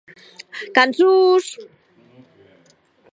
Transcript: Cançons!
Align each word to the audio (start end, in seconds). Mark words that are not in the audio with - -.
Cançons! 0.77 1.51